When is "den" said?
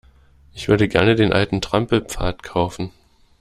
1.13-1.31